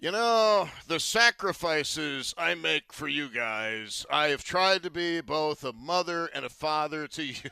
[0.00, 5.62] You know, the sacrifices I make for you guys, I have tried to be both
[5.62, 7.50] a mother and a father to you.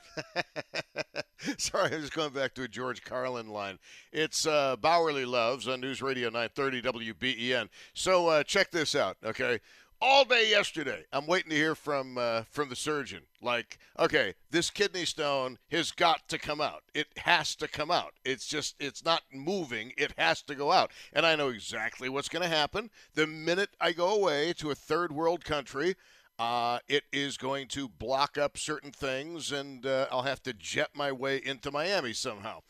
[1.59, 3.79] Sorry, I'm just going back to a George Carlin line.
[4.15, 7.69] It's uh, Bauerle Loves on News Radio 930 WBEN.
[7.93, 9.61] So uh, check this out, okay?
[10.01, 11.05] All day yesterday.
[11.13, 13.23] I'm waiting to hear from uh, from the surgeon.
[13.43, 16.83] Like, okay, this kidney stone has got to come out.
[16.95, 18.15] It has to come out.
[18.25, 19.93] It's just it's not moving.
[19.97, 20.91] It has to go out.
[21.13, 24.75] And I know exactly what's going to happen the minute I go away to a
[24.75, 25.97] third world country.
[26.39, 30.91] Uh, it is going to block up certain things, and uh, I'll have to jet
[30.95, 32.61] my way into Miami somehow.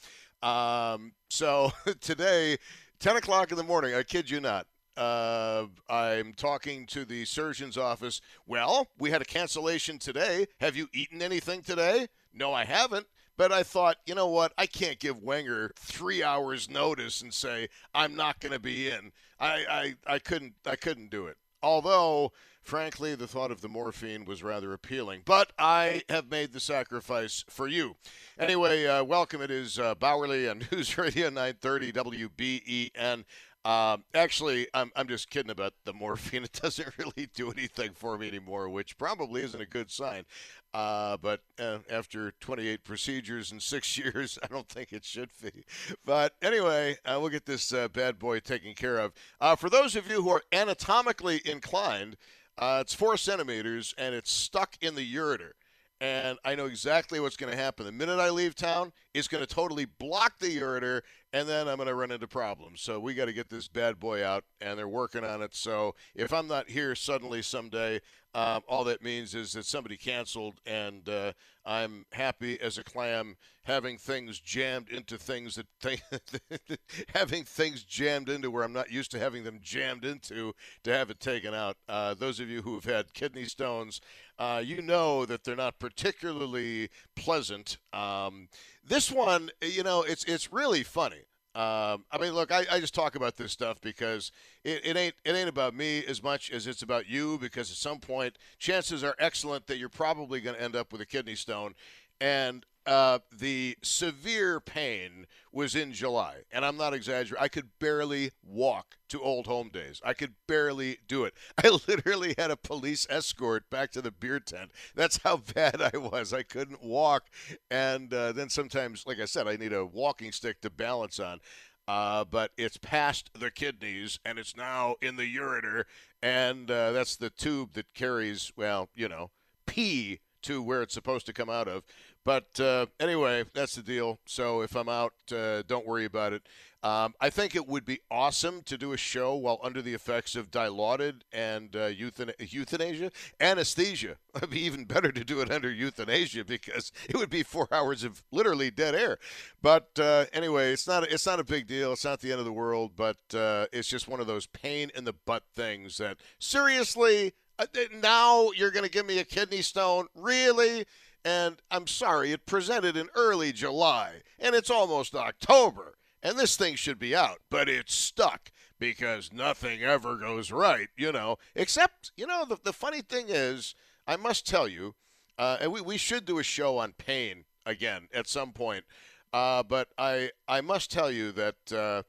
[0.42, 2.56] Um, so today,
[2.98, 4.66] 10 o'clock in the morning, I kid you not,
[4.98, 8.20] uh, I'm talking to the surgeon's office.
[8.46, 10.46] Well, we had a cancellation today.
[10.60, 12.08] Have you eaten anything today?
[12.34, 13.06] No, I haven't.
[13.36, 14.52] But I thought, you know what?
[14.58, 19.12] I can't give Wenger three hours notice and say I'm not going to be in.
[19.38, 21.36] I, I, I couldn't I couldn't do it.
[21.62, 22.32] Although,
[22.62, 25.22] frankly, the thought of the morphine was rather appealing.
[25.24, 27.94] But I have made the sacrifice for you.
[28.38, 29.40] Anyway, uh, welcome.
[29.40, 33.24] It is uh, Bauerle on News Radio 930 WBEN.
[33.64, 36.44] Um, actually, I'm, I'm just kidding about the morphine.
[36.48, 40.24] It doesn't really do anything for me anymore, which probably isn't a good sign.
[40.72, 45.64] Uh, but uh, after 28 procedures in six years, I don't think it should be.
[46.04, 49.12] But anyway, uh, we'll get this uh, bad boy taken care of.
[49.40, 52.16] Uh, for those of you who are anatomically inclined,
[52.56, 55.52] uh, it's four centimeters and it's stuck in the ureter
[56.00, 57.84] and I know exactly what's going to happen.
[57.84, 61.76] The minute I leave town, it's going to totally block the ureter, and then I'm
[61.76, 62.80] going to run into problems.
[62.80, 65.54] So we got to get this bad boy out, and they're working on it.
[65.54, 68.00] So if I'm not here suddenly someday,
[68.38, 71.32] um, all that means is that somebody canceled, and uh,
[71.66, 76.78] I'm happy as a clam having things jammed into things that th-
[77.14, 80.54] having things jammed into where I'm not used to having them jammed into
[80.84, 81.78] to have it taken out.
[81.88, 84.00] Uh, those of you who have had kidney stones,
[84.38, 87.78] uh, you know that they're not particularly pleasant.
[87.92, 88.48] Um,
[88.86, 91.24] this one, you know, it's it's really funny.
[91.58, 94.30] Um, I mean, look, I, I, just talk about this stuff because
[94.62, 97.36] it, it, ain't it ain't about me as much as it's about you.
[97.36, 101.00] Because at some point, chances are excellent that you're probably going to end up with
[101.00, 101.74] a kidney stone,
[102.20, 107.36] and uh, the severe pain was in July, and I'm not exaggerating.
[107.38, 110.00] I could barely walk to Old Home Days.
[110.02, 111.34] I could barely do it.
[111.62, 114.70] I literally had a police escort back to the beer tent.
[114.94, 116.32] That's how bad I was.
[116.32, 117.24] I couldn't walk,
[117.70, 121.40] and uh, then sometimes, like I said, I need a walking stick to balance on.
[121.86, 125.84] Uh, but it's past the kidneys and it's now in the ureter,
[126.22, 129.30] and uh, that's the tube that carries, well, you know,
[129.66, 131.84] pee to where it's supposed to come out of.
[132.24, 134.18] But uh, anyway, that's the deal.
[134.26, 136.42] So if I'm out, uh, don't worry about it.
[136.80, 140.36] Um, I think it would be awesome to do a show while under the effects
[140.36, 143.10] of dilaudid and uh, euthan- euthanasia,
[143.40, 144.16] anesthesia.
[144.36, 148.04] It'd be even better to do it under euthanasia because it would be four hours
[148.04, 149.18] of literally dead air.
[149.60, 151.92] But uh, anyway, it's not it's not a big deal.
[151.94, 152.92] It's not the end of the world.
[152.94, 157.32] But uh, it's just one of those pain in the butt things that seriously.
[157.58, 157.66] Uh,
[158.00, 160.86] now you're going to give me a kidney stone, really?
[161.24, 166.76] And I'm sorry, it presented in early July, and it's almost October, and this thing
[166.76, 171.36] should be out, but it's stuck because nothing ever goes right, you know.
[171.56, 173.74] Except, you know, the, the funny thing is,
[174.06, 174.94] I must tell you,
[175.36, 178.84] uh, and we, we should do a show on pain again at some point,
[179.32, 182.02] uh, but I, I must tell you that uh,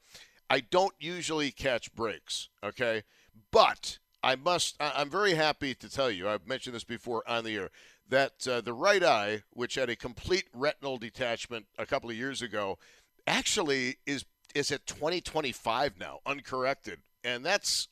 [0.48, 3.02] I don't usually catch breaks, okay?
[3.50, 7.56] But I must, I'm very happy to tell you, I've mentioned this before on the
[7.56, 7.70] air
[8.10, 12.42] that uh, the right eye, which had a complete retinal detachment a couple of years
[12.42, 12.78] ago,
[13.26, 14.24] actually is
[14.54, 17.86] is at 2025 now, uncorrected, and that's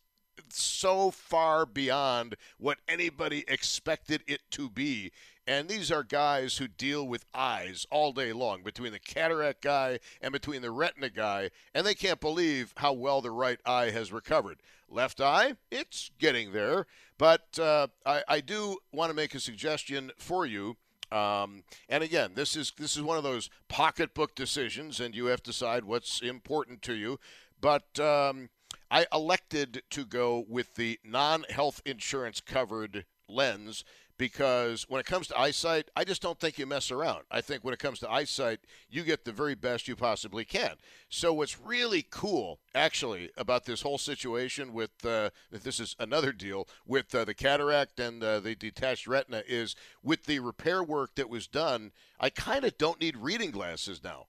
[0.49, 5.13] so far beyond what anybody expected it to be.
[5.49, 9.99] And these are guys who deal with eyes all day long, between the cataract guy
[10.21, 14.13] and between the retina guy, and they can't believe how well the right eye has
[14.13, 14.59] recovered.
[14.91, 16.87] Left eye, it's getting there,
[17.17, 20.77] but uh, I, I, do want to make a suggestion for you.
[21.11, 25.43] Um, and again, this is this is one of those pocketbook decisions, and you have
[25.45, 27.19] to decide what's important to you.
[27.61, 28.51] But um,
[28.91, 33.85] I elected to go with the non-health insurance covered lens
[34.19, 37.23] because when it comes to eyesight, I just don't think you mess around.
[37.31, 38.59] I think when it comes to eyesight,
[38.91, 40.73] you get the very best you possibly can.
[41.09, 46.69] So what's really cool, actually, about this whole situation with uh, this is another deal
[46.85, 51.31] with uh, the cataract and uh, the detached retina is with the repair work that
[51.31, 51.93] was done.
[52.19, 54.27] I kind of don't need reading glasses now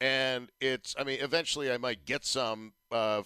[0.00, 3.22] and it's i mean eventually i might get some uh,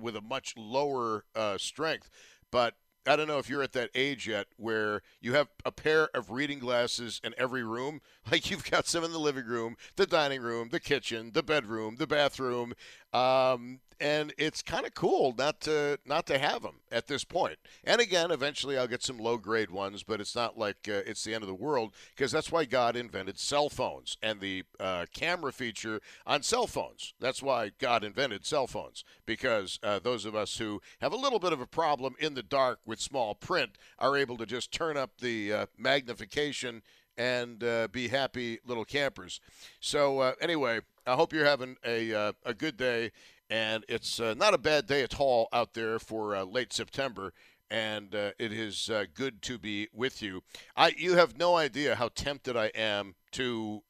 [0.00, 2.08] with a much lower uh, strength
[2.50, 2.74] but
[3.04, 6.30] I don't know if you're at that age yet where you have a pair of
[6.30, 8.00] reading glasses in every room.
[8.30, 11.96] Like you've got some in the living room, the dining room, the kitchen, the bedroom,
[11.96, 12.72] the bathroom,
[13.12, 17.58] um, and it's kind of cool not to not to have them at this point.
[17.84, 21.22] And again, eventually I'll get some low grade ones, but it's not like uh, it's
[21.22, 25.06] the end of the world because that's why God invented cell phones and the uh,
[25.14, 27.14] camera feature on cell phones.
[27.20, 31.38] That's why God invented cell phones because uh, those of us who have a little
[31.38, 34.96] bit of a problem in the dark with small print are able to just turn
[34.96, 36.82] up the uh, magnification
[37.16, 39.40] and uh, be happy little campers.
[39.80, 43.10] So uh, anyway, I hope you're having a uh, a good day,
[43.50, 47.32] and it's uh, not a bad day at all out there for uh, late September.
[47.70, 50.42] And uh, it is good to be with you.
[50.76, 53.80] I you have no idea how tempted I am to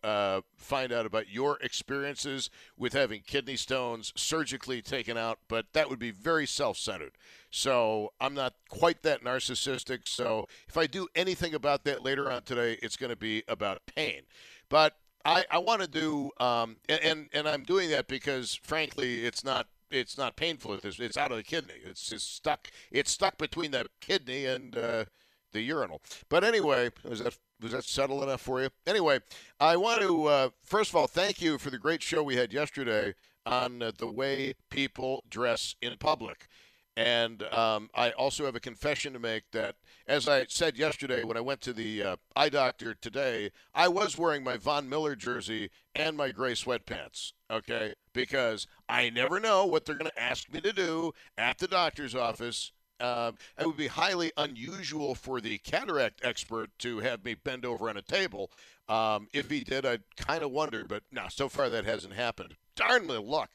[0.57, 2.49] find out about your experiences
[2.79, 7.11] with having kidney stones surgically taken out, but that would be very self-centered.
[7.51, 10.07] So I'm not quite that narcissistic.
[10.07, 13.85] So if I do anything about that later on today, it's going to be about
[13.85, 14.23] pain.
[14.69, 14.95] But
[15.25, 19.69] I, I want to do, um, and and I'm doing that because frankly, it's not
[19.91, 20.75] it's not painful.
[20.83, 21.75] It's it's out of the kidney.
[21.85, 22.69] It's just stuck.
[22.91, 25.05] It's stuck between the kidney and uh,
[25.53, 26.03] the urinal.
[26.29, 28.71] But anyway, was that was that subtle enough for you?
[28.87, 29.21] Anyway,
[29.61, 32.53] I want to uh, first of all thank you for the great show we had
[32.53, 33.15] yesterday
[33.47, 36.49] on uh, the way people dress in public.
[36.97, 41.39] And um, I also have a confession to make that, as I said yesterday when
[41.39, 45.71] I went to the uh, eye doctor today, I was wearing my Von Miller jersey
[45.95, 47.95] and my gray sweatpants, okay?
[48.13, 52.15] Because I never know what they're going to ask me to do at the doctor's
[52.15, 52.73] office.
[53.01, 57.89] Uh, it would be highly unusual for the cataract expert to have me bend over
[57.89, 58.51] on a table.
[58.89, 62.57] Um, if he did, I'd kind of wonder, but no, so far that hasn't happened.
[62.77, 63.51] Darn the luck.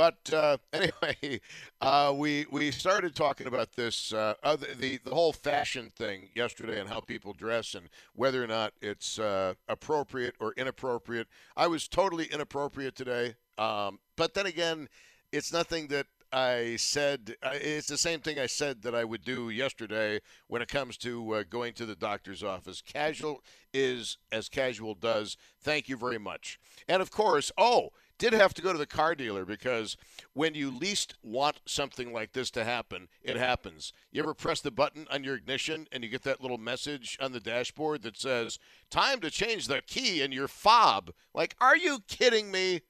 [0.00, 1.42] But uh, anyway,
[1.82, 6.80] uh, we we started talking about this uh, other, the the whole fashion thing yesterday
[6.80, 11.28] and how people dress and whether or not it's uh, appropriate or inappropriate.
[11.54, 14.88] I was totally inappropriate today, um, but then again,
[15.32, 17.34] it's nothing that I said.
[17.42, 20.96] Uh, it's the same thing I said that I would do yesterday when it comes
[20.98, 22.80] to uh, going to the doctor's office.
[22.80, 23.42] Casual
[23.74, 25.36] is as casual does.
[25.60, 26.58] Thank you very much.
[26.88, 29.96] And of course, oh did have to go to the car dealer because
[30.34, 33.94] when you least want something like this to happen, it happens.
[34.12, 37.32] You ever press the button on your ignition and you get that little message on
[37.32, 38.58] the dashboard that says,
[38.90, 41.12] Time to change the key in your fob?
[41.32, 42.82] Like, are you kidding me?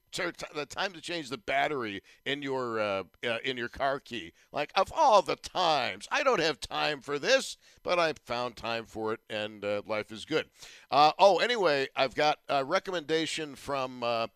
[0.53, 4.33] The time to change the battery in your uh, uh, in your car key.
[4.51, 8.83] Like of all the times, I don't have time for this, but I found time
[8.83, 10.47] for it, and uh, life is good.
[10.89, 14.27] Uh, oh, anyway, I've got a recommendation from uh,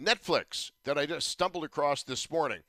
[0.00, 2.60] Netflix that I just stumbled across this morning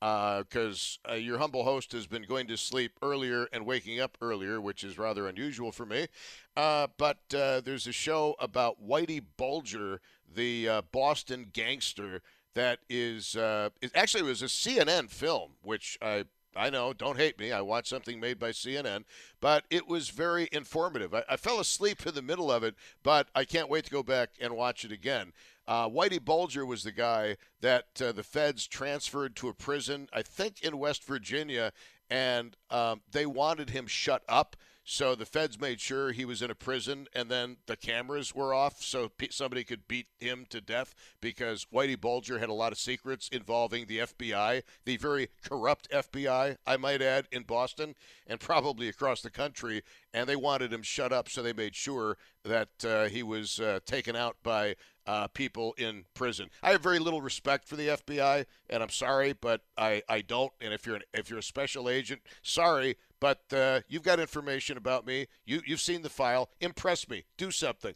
[0.00, 4.18] because uh, uh, your humble host has been going to sleep earlier and waking up
[4.20, 6.08] earlier, which is rather unusual for me.
[6.56, 10.00] Uh, but uh, there's a show about Whitey Bulger,
[10.34, 12.20] the uh, Boston gangster,
[12.54, 16.24] that is, uh, it actually was a CNN film, which I
[16.54, 17.50] I know, don't hate me.
[17.50, 19.04] I watched something made by CNN,
[19.40, 21.14] but it was very informative.
[21.14, 24.02] I, I, fell asleep in the middle of it, but I can't wait to go
[24.02, 25.32] back and watch it again.
[25.66, 30.22] Uh, Whitey Bulger was the guy that uh, the feds transferred to a prison, I
[30.22, 31.72] think in West Virginia,
[32.10, 34.56] and um, they wanted him shut up.
[34.84, 38.52] So the feds made sure he was in a prison, and then the cameras were
[38.52, 42.78] off so somebody could beat him to death because Whitey Bulger had a lot of
[42.78, 47.94] secrets involving the FBI, the very corrupt FBI, I might add, in Boston
[48.26, 49.82] and probably across the country.
[50.12, 53.78] And they wanted him shut up, so they made sure that uh, he was uh,
[53.86, 54.74] taken out by
[55.06, 56.48] uh, people in prison.
[56.62, 60.52] I have very little respect for the FBI, and I'm sorry, but I, I don't.
[60.60, 64.76] And if you're an, if you're a special agent, sorry, but uh, you've got information
[64.76, 65.28] about me.
[65.46, 66.50] You you've seen the file.
[66.60, 67.22] Impress me.
[67.36, 67.94] Do something.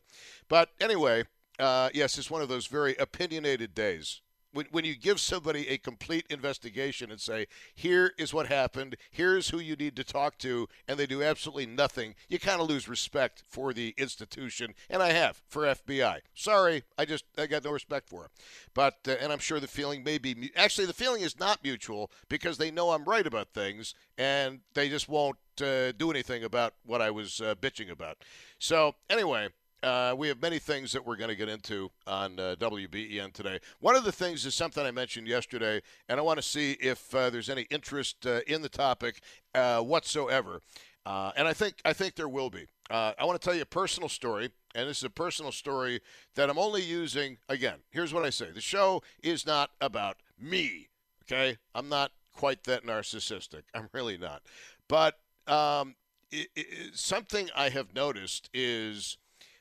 [0.49, 1.25] But anyway,
[1.59, 4.21] uh, yes, it's one of those very opinionated days
[4.57, 9.51] when, when you give somebody a complete investigation and say, here is what happened, here's
[9.51, 12.89] who you need to talk to, and they do absolutely nothing, you kind of lose
[12.89, 14.75] respect for the institution.
[14.89, 16.21] And I have for FBI.
[16.35, 18.31] Sorry, I just I got no respect for it.
[18.73, 22.11] But uh, and I'm sure the feeling may be actually the feeling is not mutual
[22.29, 26.75] because they know I'm right about things and they just won't uh, do anything about
[26.85, 28.19] what I was uh, bitching about.
[28.59, 29.49] So anyway.
[29.83, 33.59] Uh, we have many things that we're going to get into on uh, WBEN today.
[33.81, 37.15] One of the things is something I mentioned yesterday, and I want to see if
[37.15, 39.21] uh, there's any interest uh, in the topic
[39.55, 40.61] uh, whatsoever.
[41.05, 42.67] Uh, and I think I think there will be.
[42.91, 46.01] I want to tell you a personal story, and this is a personal story
[46.35, 47.39] that I'm only using.
[47.49, 50.89] Again, here's what I say: the show is not about me.
[51.25, 53.63] Okay, I'm not quite that narcissistic.
[53.75, 54.43] I'm really not.
[54.89, 55.95] But um,
[56.31, 59.19] it, it, something I have noticed is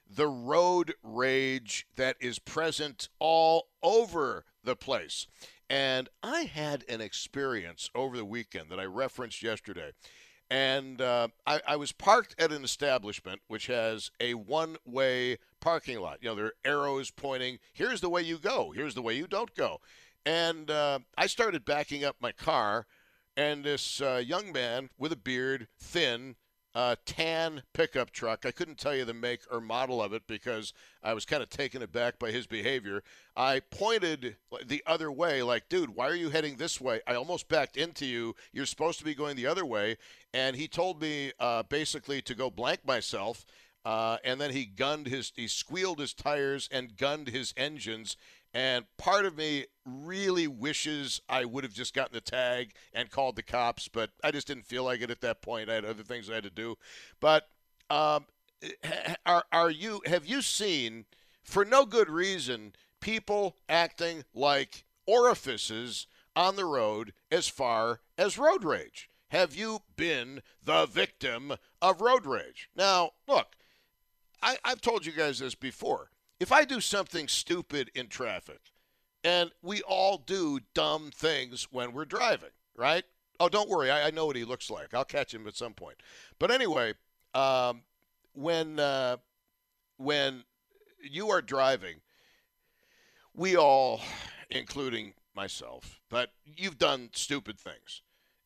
[0.09, 5.27] the road rage that is present all over the place.
[5.69, 9.91] And I had an experience over the weekend that I referenced yesterday.
[10.49, 15.99] And uh, I, I, was parked at an establishment which has a one way parking
[15.99, 16.19] lot.
[16.21, 19.25] You know, there are arrows pointing, here's the way you go, here's the way you
[19.25, 19.79] don't go.
[20.23, 22.85] And uh, I started backing up my car,
[23.35, 26.35] and this uh, young man with a beard, thin,
[26.75, 28.45] uh, tan pickup truck.
[28.45, 31.49] I couldn't tell you the make or model of it because I was kind of
[31.49, 33.01] taken aback by his behavior.
[33.35, 36.99] I pointed the other way, like, dude, why are you heading this way?
[37.07, 38.35] I almost backed into you.
[38.51, 39.95] You're supposed to be going the other way.
[40.33, 43.45] And he told me uh, basically to go blank myself.
[43.85, 48.17] Uh, and then he gunned his, he squealed his tires and gunned his engines.
[48.55, 53.35] And part of me really wishes I would have just gotten the tag and called
[53.35, 55.69] the cops, but I just didn't feel like it at that point.
[55.69, 56.77] I had other things I had to do.
[57.19, 57.49] But
[57.89, 58.27] um,
[59.25, 61.03] are are you have you seen
[61.43, 62.71] for no good reason
[63.01, 69.09] people acting like orifices on the road as far as road rage?
[69.31, 72.69] Have you been the victim of road rage?
[72.73, 73.57] Now, look,
[74.41, 76.09] I, I've told you guys this before
[76.45, 78.59] if I do something stupid in traffic,
[79.23, 83.03] and we all do dumb things when we're driving, right?
[83.39, 83.89] Oh, don't worry.
[83.89, 84.93] I, I know what he looks like.
[84.93, 85.95] I'll catch him at some point.
[86.37, 86.93] But anyway,
[87.33, 87.81] um,
[88.33, 89.17] when uh,
[89.97, 90.43] when
[91.01, 91.95] you are driving,
[93.33, 94.01] we all,
[94.51, 98.03] including myself, but you've done stupid things.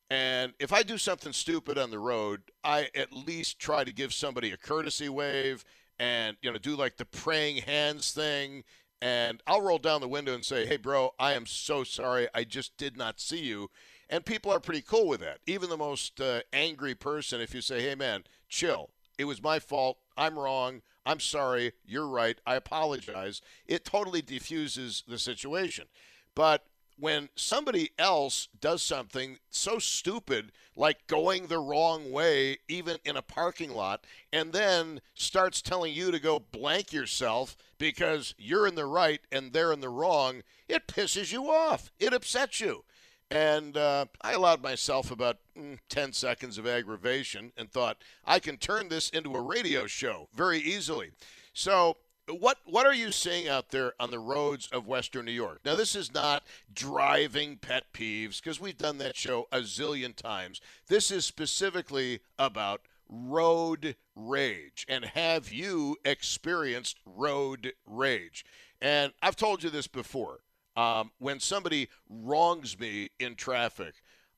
[0.08, 4.14] And if I do something stupid on the road, I at least try to give
[4.14, 5.66] somebody a courtesy wave
[6.00, 8.64] and you know do like the praying hands thing
[9.02, 12.28] and I'll roll down the window and say, "Hey bro, I am so sorry.
[12.34, 13.70] I just did not see you."
[14.08, 15.38] And people are pretty cool with that.
[15.46, 18.90] Even the most uh, angry person if you say, "Hey man, chill.
[19.18, 19.98] It was my fault.
[20.16, 20.82] I'm wrong.
[21.06, 21.72] I'm sorry.
[21.84, 22.38] You're right.
[22.46, 25.86] I apologize." It totally diffuses the situation.
[26.34, 26.66] But
[27.00, 33.22] when somebody else does something so stupid like going the wrong way even in a
[33.22, 38.86] parking lot and then starts telling you to go blank yourself because you're in the
[38.86, 41.90] right and they're in the wrong it pisses you off.
[41.98, 42.84] It upsets you.
[43.30, 48.56] And uh, i allowed myself about mm, 10 seconds of aggravation and thought i can
[48.56, 51.10] turn this into a radio show very easily.
[51.52, 51.96] So
[52.34, 55.60] what what are you seeing out there on the roads of Western New York?
[55.64, 60.60] Now, this is not driving pet peeves because we've done that show a zillion times.
[60.88, 64.86] This is specifically about road rage.
[64.88, 68.44] And have you experienced road rage?
[68.80, 70.40] And I've told you this before.
[70.76, 73.94] Um, when somebody wrongs me in traffic,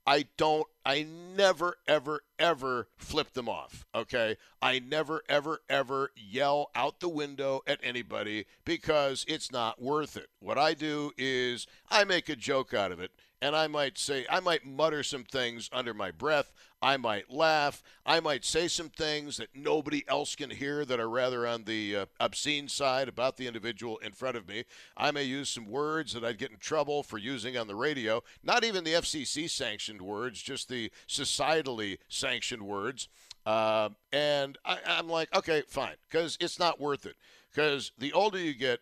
[0.07, 1.05] I don't, I
[1.37, 3.87] never, ever, ever flip them off.
[3.95, 4.37] Okay.
[4.61, 10.29] I never, ever, ever yell out the window at anybody because it's not worth it.
[10.41, 14.25] What I do is I make a joke out of it and I might say,
[14.31, 16.53] I might mutter some things under my breath.
[16.83, 17.81] I might laugh.
[18.05, 21.97] I might say some things that nobody else can hear that are rather on the
[21.97, 24.65] uh, obscene side about the individual in front of me.
[24.97, 28.25] I may use some words that I'd get in trouble for using on the radio,
[28.43, 33.09] not even the FCC sanctioned words, just the societally sanctioned words.
[33.47, 37.15] Uh, and I, I'm like, okay, fine, because it's not worth it.
[37.55, 38.81] Because the older you get,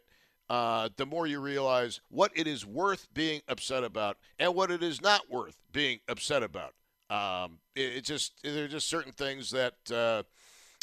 [0.49, 4.83] uh, the more you realize what it is worth being upset about and what it
[4.83, 6.75] is not worth being upset about.
[7.11, 10.23] Um, it, it, just there are just certain things that uh,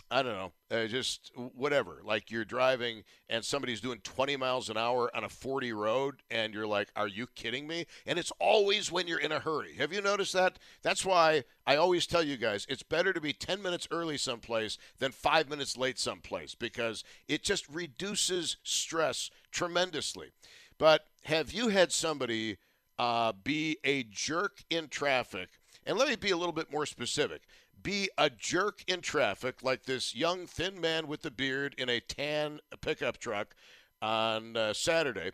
[0.09, 2.01] I don't know, uh, just whatever.
[2.03, 6.53] Like you're driving and somebody's doing 20 miles an hour on a 40 road, and
[6.53, 9.75] you're like, "Are you kidding me?" And it's always when you're in a hurry.
[9.75, 10.59] Have you noticed that?
[10.81, 14.77] That's why I always tell you guys it's better to be 10 minutes early someplace
[14.99, 20.31] than five minutes late someplace because it just reduces stress tremendously.
[20.77, 22.57] But have you had somebody
[22.97, 25.49] uh, be a jerk in traffic?
[25.87, 27.41] And let me be a little bit more specific
[27.81, 31.99] be a jerk in traffic like this young thin man with the beard in a
[31.99, 33.55] tan pickup truck
[34.01, 35.31] on uh, Saturday.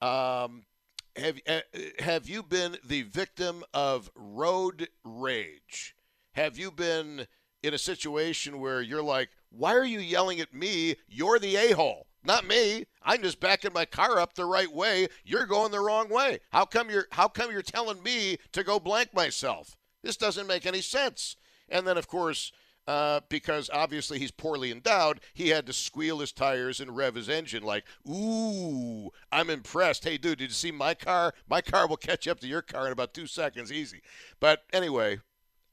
[0.00, 0.64] Um,
[1.16, 1.60] have uh,
[1.98, 5.94] have you been the victim of road rage?
[6.34, 7.26] Have you been
[7.62, 10.96] in a situation where you're like, "Why are you yelling at me?
[11.08, 12.86] You're the a-hole." Not me.
[13.02, 15.06] I'm just backing my car up the right way.
[15.24, 16.40] You're going the wrong way.
[16.50, 19.76] How come you're how come you're telling me to go blank myself?
[20.06, 21.36] This doesn't make any sense.
[21.68, 22.52] And then, of course,
[22.86, 27.28] uh, because obviously he's poorly endowed, he had to squeal his tires and rev his
[27.28, 30.04] engine like, ooh, I'm impressed.
[30.04, 31.34] Hey, dude, did you see my car?
[31.48, 34.00] My car will catch up to your car in about two seconds, easy.
[34.38, 35.18] But anyway,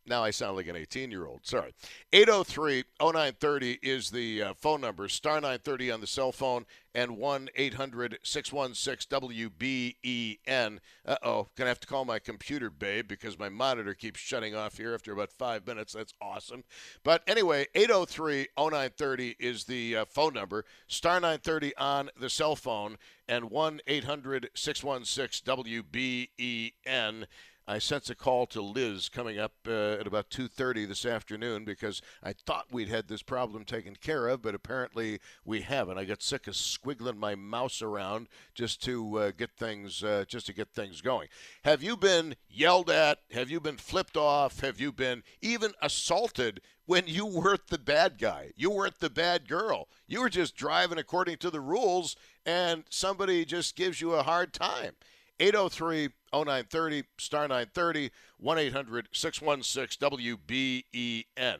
[0.05, 1.45] now I sound like an 18 year old.
[1.45, 1.73] Sorry.
[2.11, 7.49] 803 0930 is the uh, phone number, star 930 on the cell phone, and 1
[7.55, 10.79] 800 616 WBEN.
[11.05, 14.77] Uh oh, gonna have to call my computer, babe, because my monitor keeps shutting off
[14.77, 15.93] here after about five minutes.
[15.93, 16.63] That's awesome.
[17.03, 22.97] But anyway, 803 0930 is the uh, phone number, star 930 on the cell phone,
[23.27, 27.25] and 1 800 616 WBEN.
[27.65, 32.01] I sense a call to Liz coming up uh, at about 2:30 this afternoon because
[32.21, 35.97] I thought we'd had this problem taken care of, but apparently we haven't.
[35.97, 40.45] I got sick of squiggling my mouse around just to uh, get things uh, just
[40.47, 41.29] to get things going.
[41.63, 43.19] Have you been yelled at?
[43.31, 44.59] Have you been flipped off?
[44.59, 48.51] Have you been even assaulted when you weren't the bad guy?
[48.57, 49.87] You weren't the bad girl.
[50.05, 54.51] You were just driving according to the rules, and somebody just gives you a hard
[54.53, 54.95] time.
[55.39, 61.57] 803 0930, star 930, 1 800 616 WBEN.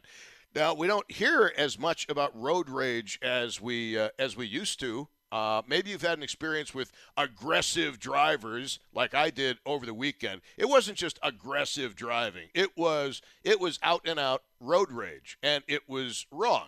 [0.56, 4.80] Now, we don't hear as much about road rage as we, uh, as we used
[4.82, 5.08] to.
[5.32, 10.42] Uh, maybe you've had an experience with aggressive drivers like I did over the weekend.
[10.58, 12.50] It wasn't just aggressive driving.
[12.54, 16.68] It was it was out and out road rage and it was wrong.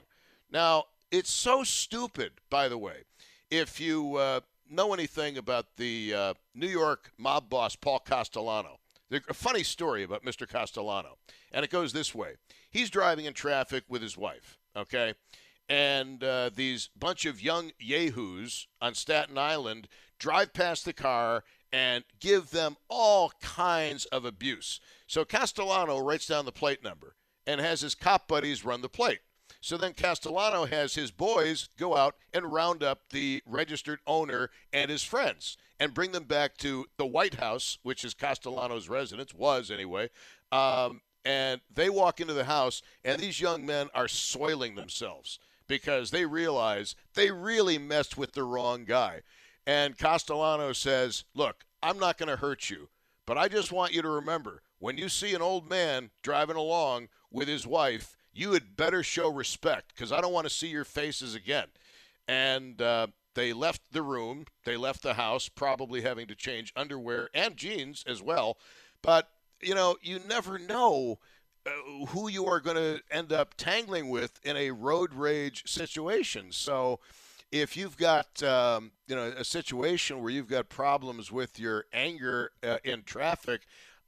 [0.49, 3.03] Now, it's so stupid, by the way.
[3.51, 8.79] If you uh, know anything about the uh, New York mob boss Paul Castellano.
[9.11, 10.49] A funny story about Mr.
[10.49, 11.17] Castellano,
[11.51, 12.33] and it goes this way:
[12.69, 15.13] He's driving in traffic with his wife, okay,
[15.69, 22.03] and uh, these bunch of young yahoos on Staten Island drive past the car and
[22.19, 24.79] give them all kinds of abuse.
[25.07, 29.19] So Castellano writes down the plate number and has his cop buddies run the plate.
[29.65, 34.91] So then Castellano has his boys go out and round up the registered owner and
[34.91, 39.71] his friends and bring them back to the White House, which is Castellano's residence, was
[39.71, 40.11] anyway.
[40.51, 46.11] Um, and they walk into the house, and these young men are soiling themselves because
[46.11, 49.21] they realize they really messed with the wrong guy.
[49.65, 52.89] And Castellano says, Look, I'm not going to hurt you,
[53.25, 57.07] but I just want you to remember when you see an old man driving along
[57.31, 60.83] with his wife, you had better show respect because I don't want to see your
[60.83, 61.67] faces again.
[62.27, 67.29] And uh, they left the room, they left the house, probably having to change underwear
[67.33, 68.57] and jeans as well.
[69.01, 69.29] But,
[69.61, 71.19] you know, you never know.
[71.67, 76.51] Uh, who you are going to end up tangling with in a road rage situation.
[76.51, 76.99] So,
[77.51, 82.51] if you've got um, you know a situation where you've got problems with your anger
[82.63, 83.61] uh, in traffic,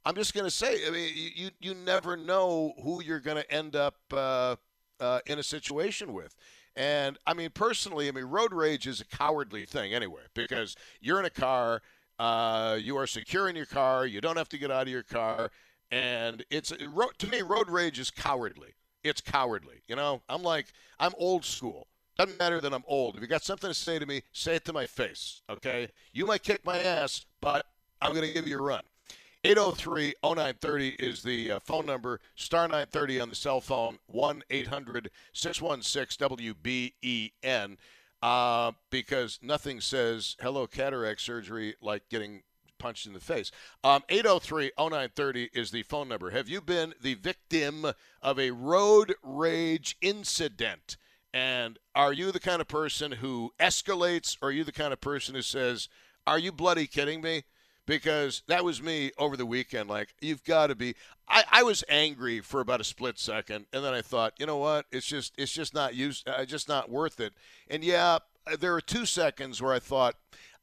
[0.08, 3.52] I'm just going to say, I mean, you you never know who you're going to
[3.52, 4.56] end up uh,
[4.98, 6.34] uh, in a situation with.
[6.74, 11.18] And I mean, personally, I mean, road rage is a cowardly thing anyway, because you're
[11.18, 11.82] in a car,
[12.18, 15.02] uh, you are secure in your car, you don't have to get out of your
[15.02, 15.50] car,
[15.90, 18.70] and it's to me, road rage is cowardly.
[19.04, 19.82] It's cowardly.
[19.88, 20.68] You know, I'm like,
[20.98, 21.86] I'm old school.
[22.16, 23.16] Doesn't matter that I'm old.
[23.16, 25.42] If you got something to say to me, say it to my face.
[25.50, 25.90] Okay?
[26.14, 27.66] You might kick my ass, but
[28.00, 28.82] I'm going to give you a run.
[29.48, 32.20] 803 0930 is the uh, phone number.
[32.34, 33.98] Star 930 on the cell phone.
[34.06, 37.78] 1 800 616 WBEN.
[38.20, 42.42] Uh, because nothing says hello cataract surgery like getting
[42.78, 43.50] punched in the face.
[43.82, 46.28] Um, 803 0930 is the phone number.
[46.28, 47.86] Have you been the victim
[48.20, 50.98] of a road rage incident?
[51.32, 55.00] And are you the kind of person who escalates, or are you the kind of
[55.00, 55.88] person who says,
[56.26, 57.44] Are you bloody kidding me?
[57.88, 59.88] Because that was me over the weekend.
[59.88, 60.94] Like, you've got to be.
[61.26, 64.58] I, I was angry for about a split second, and then I thought, you know
[64.58, 64.84] what?
[64.92, 67.32] It's just it's just not used, uh, just not worth it.
[67.68, 68.18] And yeah,
[68.60, 70.16] there were two seconds where I thought,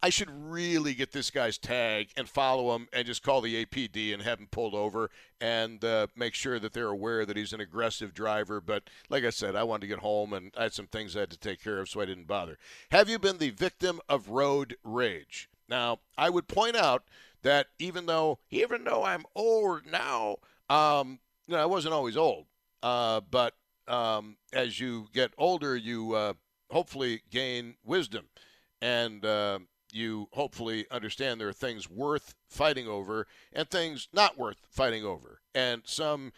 [0.03, 4.13] I should really get this guy's tag and follow him and just call the APD
[4.13, 5.09] and have him pulled over
[5.41, 8.61] and uh, make sure that they're aware that he's an aggressive driver.
[8.61, 11.21] But like I said, I wanted to get home and I had some things I
[11.21, 12.59] had to take care of, so I didn't bother.
[12.91, 15.49] Have you been the victim of road rage?
[15.67, 17.03] Now, I would point out
[17.41, 20.37] that even though even though I'm old now,
[20.69, 22.45] um, you know, I wasn't always old.
[22.81, 23.53] Uh, but
[23.87, 26.33] um, as you get older, you uh,
[26.69, 28.25] hopefully gain wisdom
[28.81, 29.59] and uh,
[29.91, 35.41] you hopefully understand there are things worth fighting over and things not worth fighting over.
[35.53, 36.33] And some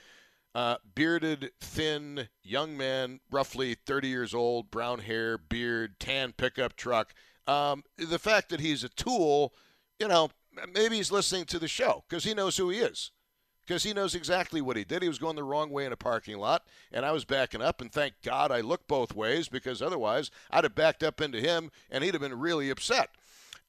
[0.54, 7.14] uh, bearded, thin young man, roughly 30 years old, brown hair, beard, tan pickup truck.
[7.48, 9.54] Um, the fact that he's a tool,
[10.00, 10.30] you know,
[10.74, 13.12] maybe he's listening to the show because he knows who he is.
[13.66, 15.02] Because he knows exactly what he did.
[15.02, 17.82] He was going the wrong way in a parking lot, and I was backing up.
[17.82, 21.70] And thank God I looked both ways because otherwise I'd have backed up into him
[21.92, 23.10] and he'd have been really upset.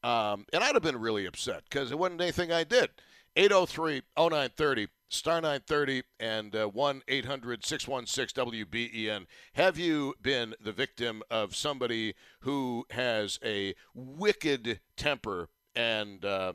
[0.04, 2.90] Um, and I'd have been really upset because it wasn't anything I did.
[3.38, 9.26] 803 0930, star 930, and uh, 1 800 616 WBEN.
[9.54, 16.54] Have you been the victim of somebody who has a wicked temper and, uh,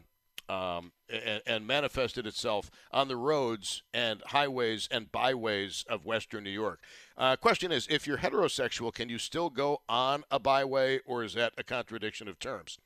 [0.49, 6.49] um, and, and manifested itself on the roads and highways and byways of Western New
[6.49, 6.81] York?
[7.17, 11.33] Uh, question is if you're heterosexual, can you still go on a byway, or is
[11.35, 12.77] that a contradiction of terms?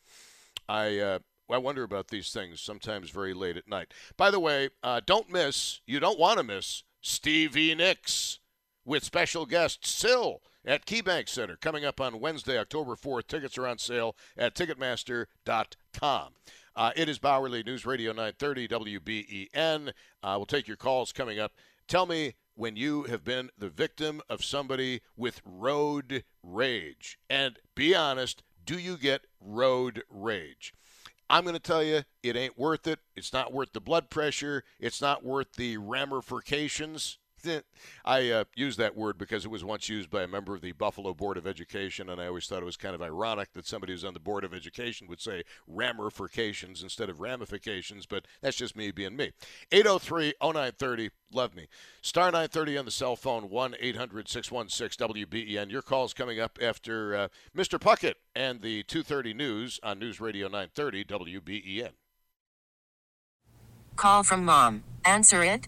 [0.70, 3.94] I uh, I wonder about these things sometimes very late at night.
[4.18, 8.40] By the way, uh, don't miss, you don't want to miss Stevie Nicks
[8.86, 13.28] with special guest Sill at KeyBank Center coming up on Wednesday, October 4th.
[13.28, 16.34] Tickets are on sale at Ticketmaster.com.
[16.76, 19.90] Uh, it is Bauerle News Radio 930 WBEN.
[20.22, 21.54] Uh, we'll take your calls coming up.
[21.88, 27.18] Tell me when you have been the victim of somebody with road rage.
[27.30, 30.74] And be honest, do you get road rage?
[31.30, 33.00] I'm going to tell you, it ain't worth it.
[33.16, 34.64] It's not worth the blood pressure.
[34.80, 37.18] It's not worth the ramifications
[38.06, 40.72] I uh, use that word because it was once used by a member of the
[40.74, 43.94] Buffalo Board of Education, and I always thought it was kind of ironic that somebody
[43.94, 48.76] who's on the Board of Education would say ramifications instead of ramifications, but that's just
[48.76, 49.32] me being me.
[49.72, 51.68] 803 0930, love me.
[52.02, 55.72] Star 930 on the cell phone, 1 800 616 WBEN.
[55.72, 57.80] Your call's coming up after uh, Mr.
[57.80, 61.92] Puckett and the 230 News on News Radio 930 WBEN.
[63.96, 64.84] Call from mom.
[65.04, 65.68] Answer it.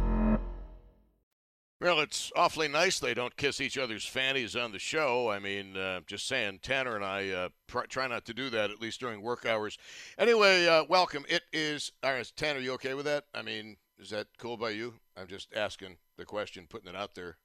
[1.81, 5.31] Well, it's awfully nice they don't kiss each other's fannies on the show.
[5.31, 8.69] I mean, uh, just saying, Tanner and I uh, pr- try not to do that,
[8.69, 9.79] at least during work hours.
[10.15, 11.25] Anyway, uh, welcome.
[11.27, 13.23] It is, all right, Tanner, you okay with that?
[13.33, 14.93] I mean, is that cool by you?
[15.17, 17.37] I'm just asking the question, putting it out there.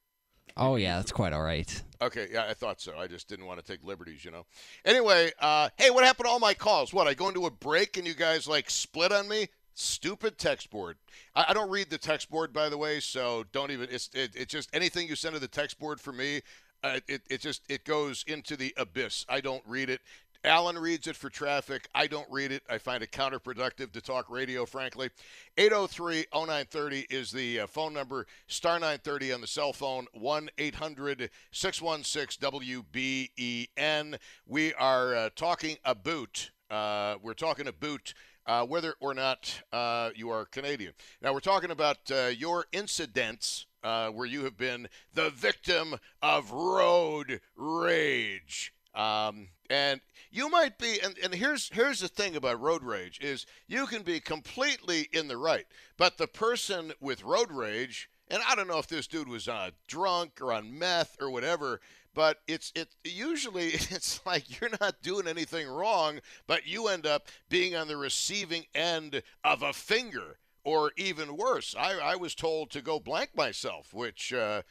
[0.55, 1.83] Oh, yeah, that's quite all right.
[1.99, 2.95] Okay, yeah, I thought so.
[2.95, 4.45] I just didn't want to take liberties, you know.
[4.85, 6.93] Anyway, uh, hey, what happened to all my calls?
[6.93, 9.47] What, I go into a break and you guys, like, split on me?
[9.77, 10.97] Stupid text board.
[11.35, 13.87] I, I, don't read the text board, by the way, so don't even.
[13.91, 16.41] It's it, it's just anything you send to the text board for me.
[16.83, 19.25] Uh, it, it just it goes into the abyss.
[19.29, 20.01] I don't read it.
[20.43, 21.87] Alan reads it for traffic.
[21.93, 22.63] I don't read it.
[22.69, 25.09] I find it counterproductive to talk radio, frankly.
[25.57, 28.27] 803 0930 is the uh, phone number.
[28.47, 30.05] Star 930 on the cell phone.
[30.13, 34.17] 1 800 616 WBEN.
[34.45, 38.13] We are uh, talking about, uh, we're talking about
[38.47, 40.93] uh, whether or not uh, you are Canadian.
[41.21, 46.51] Now, we're talking about uh, your incidents uh, where you have been the victim of
[46.51, 48.73] road rage.
[48.95, 53.45] Um, and you might be, and, and here's here's the thing about road rage is
[53.67, 58.55] you can be completely in the right, but the person with road rage, and I
[58.55, 61.79] don't know if this dude was uh, drunk or on meth or whatever,
[62.17, 67.27] but it's it usually it's like you're not doing anything wrong, but you end up
[67.47, 71.75] being on the receiving end of a finger, or even worse.
[71.77, 74.33] I, I was told to go blank myself, which.
[74.33, 74.63] Uh,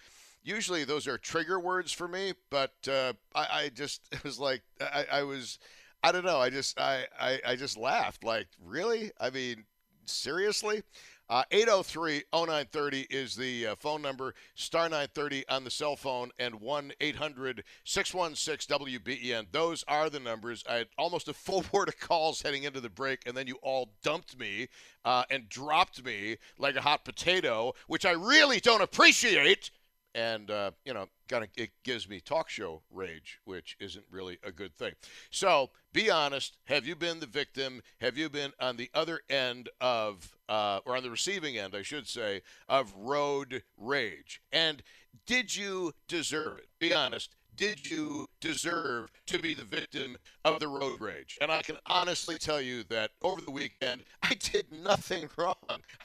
[0.43, 4.63] usually those are trigger words for me, but uh, I, I, just it was like
[4.81, 5.59] I, I, was
[6.05, 9.65] I don't know I just I, I, I just laughed like really I mean
[10.05, 10.83] seriously.
[11.29, 16.55] Uh, 803 0930 is the uh, phone number, star 930 on the cell phone, and
[16.61, 19.47] 1 800 616 WBEN.
[19.51, 20.63] Those are the numbers.
[20.69, 23.59] I had almost a full board of calls heading into the break, and then you
[23.63, 24.69] all dumped me
[25.05, 29.71] uh, and dropped me like a hot potato, which I really don't appreciate
[30.17, 34.39] and uh, you know, kind of it gives me talk show rage, which isn't really
[34.43, 34.95] a good thing.
[35.31, 36.57] So be honest.
[36.65, 37.83] Have you been the victim?
[38.01, 41.83] Have you been on the other end of, uh, or on the receiving end, I
[41.83, 44.41] should say, of road rage?
[44.51, 44.83] And
[45.27, 46.69] did you deserve it?
[46.79, 51.39] Be honest did you deserve to be the victim of the road rage?
[51.41, 55.55] And I can honestly tell you that over the weekend, I did nothing wrong.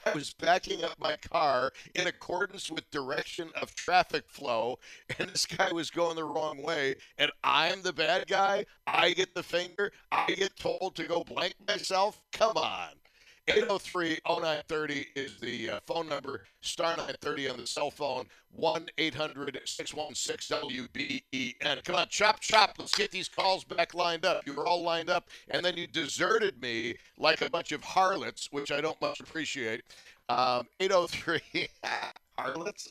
[0.06, 4.78] I was backing up my car in accordance with direction of traffic flow,
[5.18, 8.64] and this guy was going the wrong way, and I'm the bad guy.
[8.86, 9.92] I get the finger.
[10.10, 12.22] I get told to go blank myself.
[12.32, 13.01] Come on.
[13.48, 16.44] 803 0930 is the uh, phone number.
[16.60, 18.26] Star 930 on the cell phone.
[18.52, 21.84] 1 800 616 WBEN.
[21.84, 22.76] Come on, chop, chop.
[22.78, 24.46] Let's get these calls back lined up.
[24.46, 28.48] You were all lined up, and then you deserted me like a bunch of harlots,
[28.52, 29.82] which I don't much appreciate.
[30.28, 31.68] Um, 803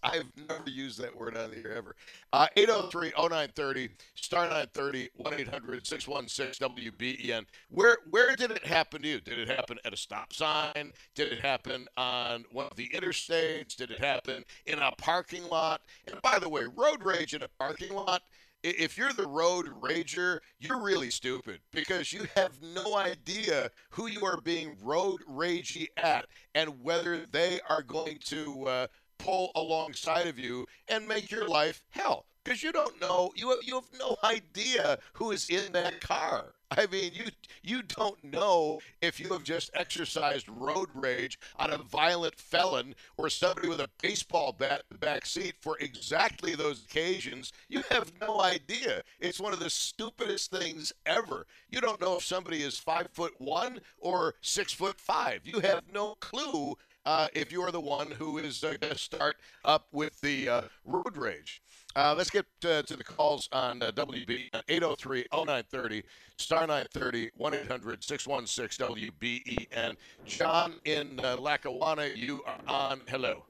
[0.03, 1.95] I've never used that word on the air ever.
[2.33, 7.45] Uh, 803 0930, star 930, 1 800 616 WBEN.
[7.69, 9.21] Where, where did it happen to you?
[9.21, 10.91] Did it happen at a stop sign?
[11.15, 13.75] Did it happen on one of the interstates?
[13.75, 15.81] Did it happen in a parking lot?
[16.07, 18.23] And by the way, road rage in a parking lot
[18.63, 24.25] if you're the road rager, you're really stupid because you have no idea who you
[24.25, 28.87] are being road ragey at and whether they are going to uh,
[29.23, 33.59] pull alongside of you and make your life hell because you don't know you have,
[33.63, 36.53] you have no idea who is in that car.
[36.71, 37.25] I mean, you
[37.61, 43.29] you don't know if you have just exercised road rage on a violent felon or
[43.29, 47.51] somebody with a baseball bat in the back seat for exactly those occasions.
[47.67, 49.01] You have no idea.
[49.19, 51.45] It's one of the stupidest things ever.
[51.69, 55.41] You don't know if somebody is five foot one or six foot five.
[55.43, 58.97] You have no clue uh, if you are the one who is uh, going to
[58.97, 61.61] start up with the uh, road rage.
[61.95, 66.03] Uh, let's get uh, to the calls on uh, WB 803 0930,
[66.37, 69.95] star 930, 1 800 616 WBEN.
[70.25, 73.01] John in Lackawanna, you are on.
[73.09, 73.43] Hello.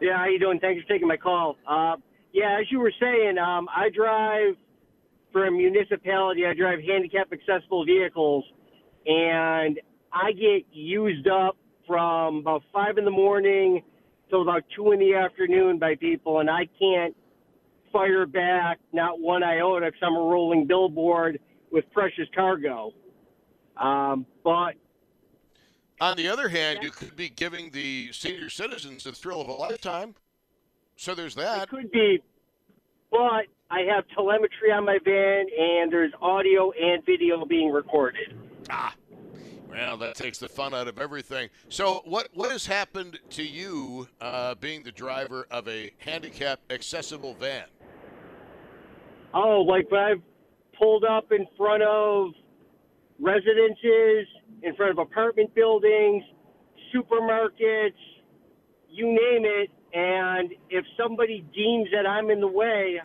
[0.00, 0.60] Yeah, how you doing?
[0.60, 1.56] Thanks for taking my call.
[2.32, 4.54] Yeah, as you were saying, um, I drive
[5.32, 6.46] for a municipality.
[6.46, 8.44] I drive handicap accessible vehicles,
[9.06, 9.80] and
[10.12, 11.56] I get used up
[11.88, 13.82] from about five in the morning
[14.30, 17.16] till about two in the afternoon by people, and I can't
[17.92, 21.40] fire back not one iota because I'm a rolling billboard
[21.72, 22.92] with precious cargo.
[23.76, 24.74] Um, but
[26.00, 29.52] on the other hand, you could be giving the senior citizens the thrill of a
[29.52, 30.14] lifetime.
[30.96, 31.64] So there's that.
[31.64, 32.22] It could be,
[33.10, 38.34] but I have telemetry on my van, and there's audio and video being recorded.
[38.68, 38.94] Ah,
[39.68, 41.48] well, that takes the fun out of everything.
[41.68, 47.34] So, what what has happened to you uh, being the driver of a handicap accessible
[47.34, 47.64] van?
[49.34, 50.22] Oh, like I've
[50.78, 52.30] pulled up in front of
[53.20, 54.26] residences,
[54.62, 56.22] in front of apartment buildings,
[56.94, 57.92] supermarkets,
[58.90, 59.70] you name it.
[59.92, 63.00] And if somebody deems that I'm in the way,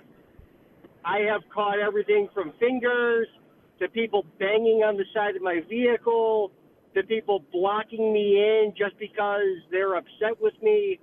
[1.06, 3.28] I have caught everything from fingers
[3.80, 6.52] to people banging on the side of my vehicle
[6.94, 11.00] to people blocking me in just because they're upset with me.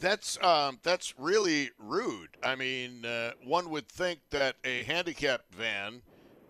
[0.00, 2.36] That's um, that's really rude.
[2.42, 6.02] I mean, uh, one would think that a handicap van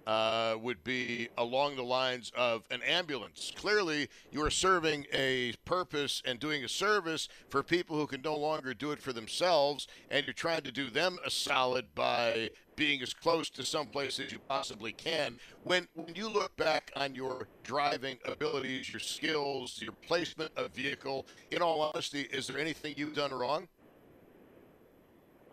[0.08, 3.52] uh, would be along the lines of an ambulance.
[3.54, 8.34] Clearly, you are serving a purpose and doing a service for people who can no
[8.34, 13.02] longer do it for themselves, and you're trying to do them a solid by being
[13.02, 15.38] as close to someplace as you possibly can.
[15.64, 21.26] When when you look back on your driving abilities, your skills, your placement of vehicle,
[21.50, 23.68] in all honesty, is there anything you've done wrong?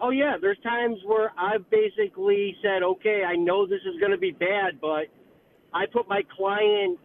[0.02, 4.18] Oh yeah, there's times where I've basically said, okay, I know this is going to
[4.18, 5.06] be bad, but
[5.74, 7.00] I put my client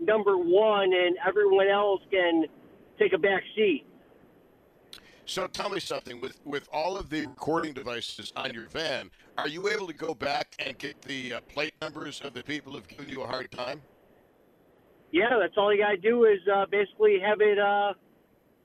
[0.00, 2.44] number one, and everyone else can
[2.98, 3.84] take a back seat.
[5.26, 9.48] So tell me something with with all of the recording devices on your van, are
[9.48, 12.86] you able to go back and get the uh, plate numbers of the people who've
[12.86, 13.82] given you a hard time?
[15.12, 17.94] Yeah, that's all you got to do is uh, basically have it, uh,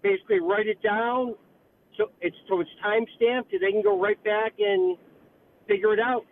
[0.04, 1.36] basically write it down,
[1.98, 4.98] so it's so it's time stamped, they can go right back and
[5.68, 6.26] figure it out.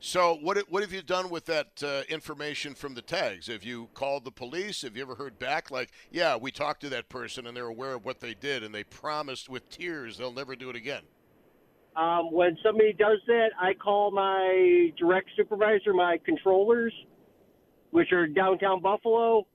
[0.00, 3.46] So what what have you done with that uh, information from the tags?
[3.46, 4.82] Have you called the police?
[4.82, 7.94] Have you ever heard back like, yeah, we talked to that person and they're aware
[7.94, 11.02] of what they did and they promised with tears they'll never do it again?
[11.96, 16.92] Um, when somebody does that, I call my direct supervisor, my controllers,
[17.90, 19.46] which are downtown Buffalo,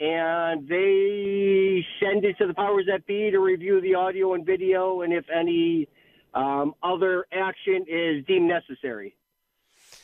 [0.00, 5.02] and they send it to the powers that be to review the audio and video,
[5.02, 5.86] and if any
[6.34, 9.14] um, other action is deemed necessary.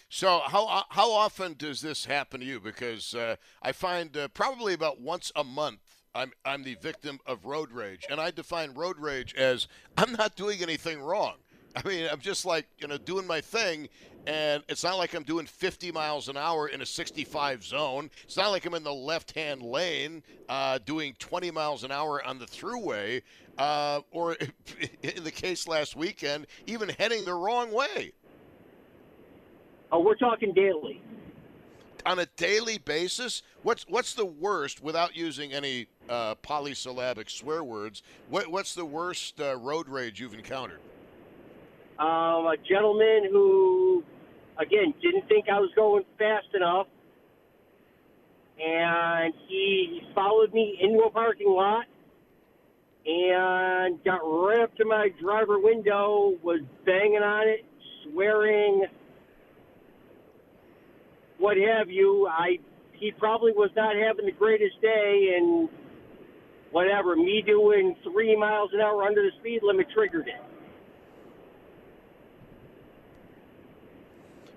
[0.08, 2.60] So how how often does this happen to you?
[2.60, 5.80] Because uh, I find uh, probably about once a month
[6.16, 10.34] I'm I'm the victim of road rage, and I define road rage as I'm not
[10.34, 11.34] doing anything wrong.
[11.76, 13.88] I mean, I'm just like you know doing my thing,
[14.26, 18.10] and it's not like I'm doing 50 miles an hour in a 65 zone.
[18.24, 22.38] It's not like I'm in the left-hand lane uh, doing 20 miles an hour on
[22.38, 23.22] the throughway,
[23.58, 24.34] uh, or
[25.02, 28.12] in the case last weekend, even heading the wrong way.
[29.92, 31.02] Oh, we're talking daily.
[32.06, 38.02] On a daily basis, what's what's the worst without using any uh, polysyllabic swear words?
[38.30, 40.80] What, what's the worst uh, road rage you've encountered?
[41.98, 44.04] Um, a gentleman who,
[44.58, 46.88] again, didn't think I was going fast enough,
[48.62, 51.86] and he followed me into a parking lot
[53.06, 57.64] and got right up to my driver window, was banging on it,
[58.04, 58.84] swearing
[61.38, 62.28] what have you.
[62.30, 62.58] I
[62.92, 65.68] he probably was not having the greatest day, and
[66.72, 67.14] whatever.
[67.14, 70.55] Me doing three miles an hour under the speed limit triggered it.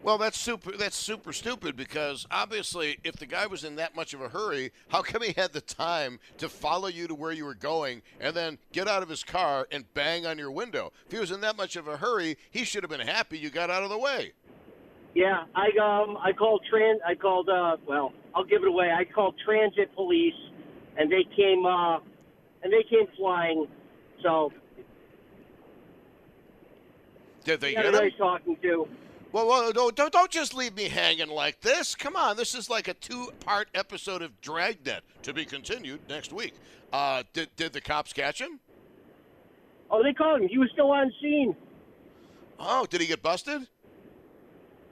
[0.02, 0.72] Well, that's super.
[0.78, 4.72] That's super stupid because obviously, if the guy was in that much of a hurry,
[4.88, 8.34] how come he had the time to follow you to where you were going and
[8.34, 10.94] then get out of his car and bang on your window?
[11.06, 13.50] If he was in that much of a hurry, he should have been happy you
[13.50, 14.32] got out of the way.
[15.16, 18.92] Yeah, I um I called trans I called uh well I'll give it away.
[18.92, 20.34] I called transit police,
[20.98, 21.98] and they came uh
[22.64, 23.68] and they came flying.
[24.24, 24.54] So
[27.44, 27.94] did they get him?
[27.94, 28.88] nice talking to.
[29.32, 31.94] Well, well, don't, don't don't just leave me hanging like this.
[31.94, 36.56] Come on, this is like a two-part episode of Dragnet to be continued next week.
[36.92, 38.60] Uh, did did the cops catch him?
[39.92, 40.48] Oh, they called him.
[40.48, 41.56] He was still on scene.
[42.60, 43.68] Oh, did he get busted?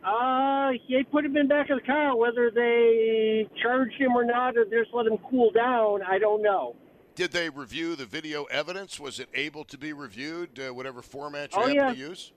[0.04, 2.16] Uh, they put him in back of the car.
[2.16, 6.76] Whether they charged him or not, or just let him cool down, I don't know.
[7.16, 9.00] Did they review the video evidence?
[9.00, 11.92] Was it able to be reviewed, uh, whatever format you Oh, happen yeah.
[11.92, 12.32] to use?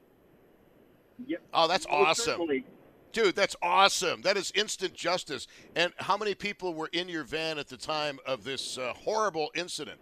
[1.27, 1.43] Yep.
[1.55, 2.25] Oh, that's Most awesome.
[2.25, 2.65] certainly.
[3.13, 4.23] Dude, that's awesome.
[4.23, 5.49] That is instant justice.
[5.75, 9.51] And how many people were in your van at the time of this uh, horrible
[9.55, 9.99] incident?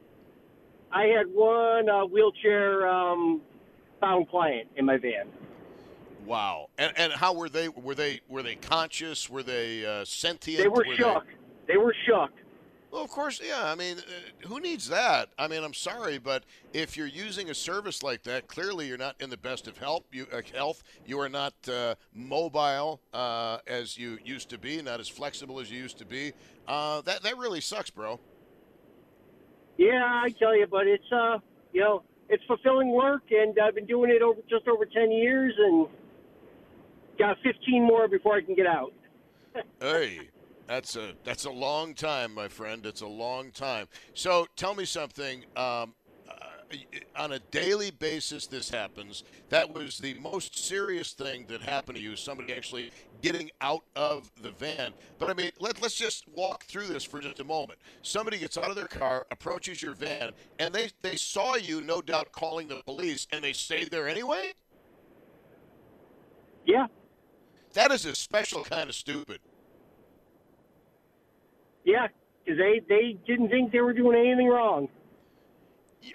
[0.92, 3.40] I had one uh, wheelchair um,
[4.00, 5.28] bound client in my van.
[6.26, 6.68] Wow.
[6.76, 7.68] And and how were they?
[7.68, 9.30] Were they were they conscious?
[9.30, 10.62] Were they uh, sentient?
[10.62, 11.24] They were shook.
[11.66, 12.30] They were shook.
[12.90, 13.70] Well, of course, yeah.
[13.70, 15.28] I mean, uh, who needs that?
[15.38, 19.16] I mean, I'm sorry, but if you're using a service like that, clearly you're not
[19.20, 20.04] in the best of health.
[20.10, 20.82] You, uh, health.
[21.04, 25.70] You are not uh, mobile uh, as you used to be, not as flexible as
[25.70, 26.32] you used to be.
[26.66, 28.18] Uh, that that really sucks, bro.
[29.76, 31.38] Yeah, I tell you, but it's uh,
[31.72, 35.52] you know, it's fulfilling work, and I've been doing it over just over ten years,
[35.58, 35.88] and
[37.18, 38.92] got 15 more before I can get out.
[39.80, 40.28] Hey,
[40.68, 42.84] that's a that's a long time, my friend.
[42.84, 43.88] It's a long time.
[44.14, 45.44] So tell me something.
[45.56, 45.94] Um,
[46.28, 46.34] uh,
[47.16, 49.24] on a daily basis this happens.
[49.48, 52.16] That was the most serious thing that happened to you.
[52.16, 52.90] Somebody actually
[53.22, 54.92] getting out of the van.
[55.18, 57.78] But I mean, let, let's just walk through this for just a moment.
[58.02, 62.02] Somebody gets out of their car, approaches your van, and they, they saw you, no
[62.02, 64.52] doubt, calling the police, and they stayed there anyway?
[66.64, 66.86] Yeah.
[67.72, 69.40] That is a special kind of stupid.
[71.88, 72.08] Yeah,
[72.44, 74.90] because they, they didn't think they were doing anything wrong.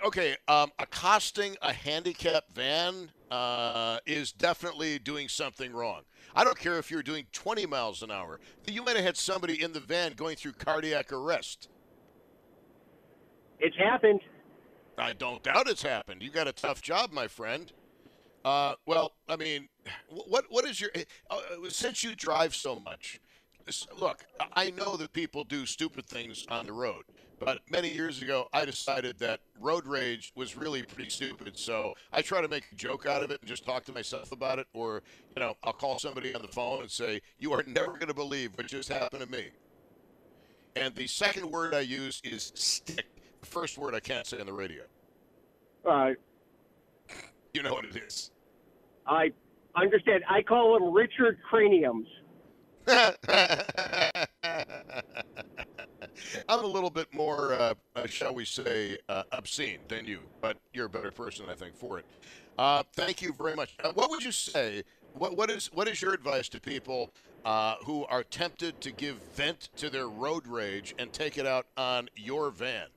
[0.06, 6.02] Okay, um, accosting a handicapped van uh, is definitely doing something wrong.
[6.36, 8.40] I don't care if you're doing 20 miles an hour.
[8.68, 11.70] You might have had somebody in the van going through cardiac arrest.
[13.60, 14.22] It's happened.
[15.00, 16.22] I don't doubt it's happened.
[16.22, 17.72] You got a tough job, my friend.
[18.46, 19.70] Uh, well, I mean,
[20.10, 20.92] what what is your
[21.32, 23.20] uh, since you drive so much?
[24.00, 27.04] Look, I know that people do stupid things on the road,
[27.40, 31.58] but many years ago, I decided that road rage was really pretty stupid.
[31.58, 34.32] So I try to make a joke out of it and just talk to myself
[34.32, 35.02] about it, or
[35.36, 38.14] you know, I'll call somebody on the phone and say, "You are never going to
[38.14, 39.48] believe what just happened to me."
[40.76, 43.06] And the second word I use is stick.
[43.42, 44.84] The first word I can't say on the radio.
[45.90, 46.12] Uh,
[47.54, 48.32] you know what it is.
[49.06, 49.32] I
[49.76, 50.24] understand.
[50.30, 52.08] I call them Richard Craniums.
[56.50, 60.58] I'm a little bit more, uh, uh, shall we say, uh, obscene than you, but
[60.74, 62.06] you're a better person, I think, for it.
[62.58, 63.76] Uh, thank you very much.
[63.84, 64.84] Uh, what would you say?
[65.14, 67.12] What, what is what is your advice to people
[67.86, 72.10] who are tempted to give vent to their road rage and take it out on
[72.16, 72.88] your van?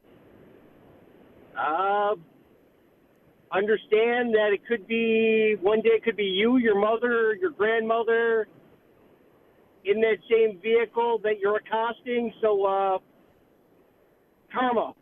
[1.56, 2.16] Uh,
[3.52, 8.48] understand that it could be one day it could be you, your mother, your grandmother
[9.86, 12.32] in that same vehicle that you're accosting.
[12.40, 12.98] So, uh,
[14.52, 14.94] karma.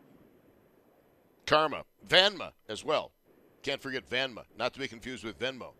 [1.45, 1.83] Karma.
[2.07, 3.11] Vanma as well.
[3.63, 5.73] Can't forget Vanma, not to be confused with Venmo.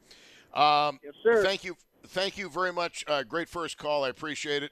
[0.60, 1.44] Um, yes, sir.
[1.44, 1.78] Thank you.
[2.08, 3.04] Thank you very much.
[3.08, 4.04] Uh, great first call.
[4.04, 4.72] I appreciate it.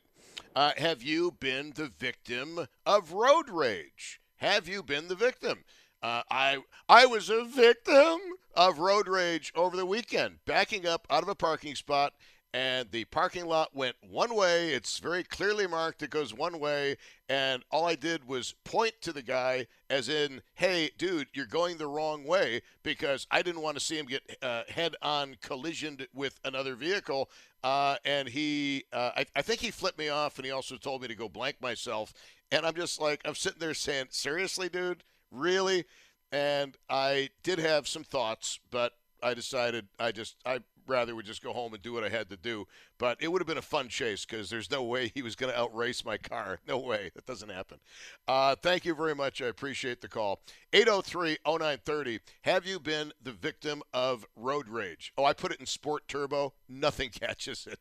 [0.56, 4.20] Uh, have you been the victim of road rage?
[4.38, 5.64] Have you been the victim?
[6.02, 6.60] Uh, I
[6.90, 8.20] I was a victim
[8.56, 12.14] of road rage over the weekend, backing up out of a parking spot,
[12.54, 14.74] and the parking lot went one way.
[14.74, 16.98] It's very clearly marked; it goes one way,
[17.28, 21.78] and all I did was point to the guy, as in, "Hey, dude, you're going
[21.78, 26.40] the wrong way," because I didn't want to see him get uh, head-on collisioned with
[26.46, 27.30] another vehicle.
[27.64, 31.02] Uh, and he, uh, I, I think he flipped me off, and he also told
[31.02, 32.14] me to go blank myself.
[32.52, 35.86] And I'm just like, I'm sitting there saying, "Seriously, dude." Really?
[36.32, 38.94] And I did have some thoughts, but
[39.24, 42.30] I decided I just I rather would just go home and do what I had
[42.30, 42.68] to do.
[43.04, 45.52] But it would have been a fun chase because there's no way he was going
[45.52, 46.62] to outrace my car.
[46.68, 47.12] No way.
[47.14, 47.80] That doesn't happen.
[48.26, 49.42] Uh, thank you very much.
[49.42, 50.40] I appreciate the call.
[50.72, 52.20] 803 0930.
[52.44, 55.12] Have you been the victim of road rage?
[55.18, 56.54] Oh, I put it in Sport Turbo.
[56.70, 57.80] Nothing catches it.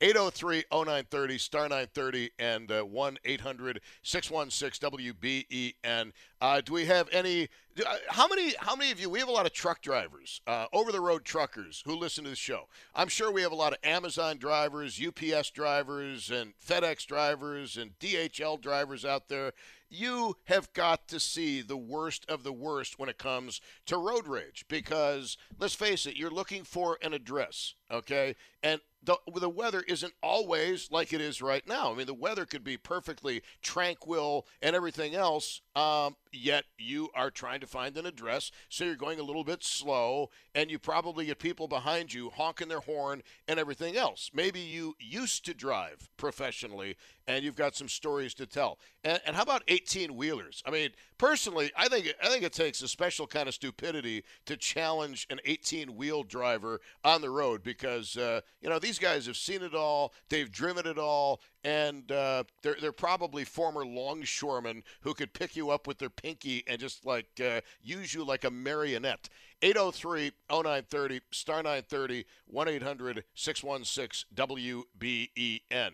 [0.00, 6.12] 803 0930, star 930, and uh, 1 800 616 WBEN.
[6.40, 7.48] Uh, do we have any?
[7.78, 8.54] Uh, how many?
[8.58, 9.08] How many of you?
[9.08, 12.30] We have a lot of truck drivers, uh, over the road truckers who listen to
[12.30, 12.68] the show.
[12.94, 17.98] I'm sure we have a lot of Amazon drivers, UPS drivers, and FedEx drivers, and
[17.98, 19.52] DHL drivers out there.
[19.88, 24.26] You have got to see the worst of the worst when it comes to road
[24.26, 28.36] rage because let's face it, you're looking for an address, okay?
[28.62, 31.92] And the, the weather isn't always like it is right now.
[31.92, 37.30] I mean, the weather could be perfectly tranquil and everything else, um, yet you are
[37.30, 41.26] trying to find an address, so you're going a little bit slow, and you probably
[41.26, 44.30] get people behind you honking their horn and everything else.
[44.32, 48.78] Maybe you used to drive professionally, and you've got some stories to tell.
[49.02, 50.62] And, and how about 18 wheelers?
[50.66, 54.56] I mean, personally, I think I think it takes a special kind of stupidity to
[54.56, 59.36] challenge an 18 wheel driver on the road because uh, you know these guys have
[59.36, 65.14] seen it all, they've driven it all, and uh, they're they're probably former longshoremen who
[65.14, 68.50] could pick you up with their pinky and just like uh, use you like a
[68.50, 69.28] marionette.
[69.62, 75.90] 803 0930 star 930 1 800 616 WBEN.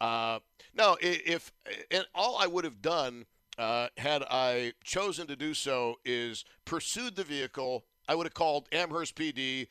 [0.00, 0.38] Uh,
[0.74, 1.52] now, if
[1.90, 3.26] and all I would have done
[3.58, 7.84] uh, had I chosen to do so is pursued the vehicle.
[8.08, 9.68] I would have called Amherst PD,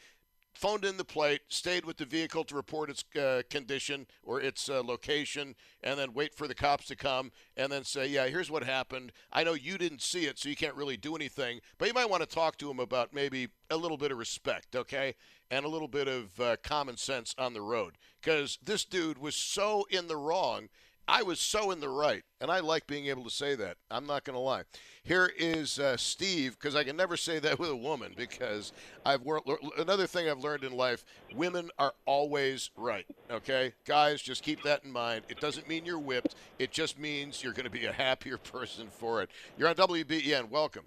[0.53, 4.69] phoned in the plate, stayed with the vehicle to report its uh, condition or its
[4.69, 8.51] uh, location, and then wait for the cops to come and then say, Yeah, here's
[8.51, 9.11] what happened.
[9.31, 12.09] I know you didn't see it, so you can't really do anything, but you might
[12.09, 15.15] want to talk to him about maybe a little bit of respect, okay?
[15.51, 17.97] And a little bit of uh, common sense on the road.
[18.21, 20.69] Because this dude was so in the wrong
[21.07, 23.75] I was so in the right, and I like being able to say that.
[23.91, 24.63] I'm not going to lie.
[25.03, 28.71] Here is uh, Steve, because I can never say that with a woman, because
[29.05, 29.49] I've worked.
[29.77, 31.03] Another thing I've learned in life:
[31.35, 33.05] women are always right.
[33.29, 35.25] Okay, guys, just keep that in mind.
[35.27, 36.35] It doesn't mean you're whipped.
[36.57, 39.29] It just means you're going to be a happier person for it.
[39.57, 40.49] You're on WBEN.
[40.49, 40.83] Welcome.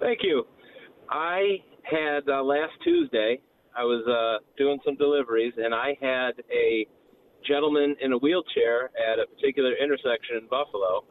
[0.00, 0.46] Thank you.
[1.08, 3.40] I had uh, last Tuesday.
[3.76, 6.88] I was uh, doing some deliveries, and I had a
[7.48, 11.04] gentleman in a wheelchair at a particular intersection in Buffalo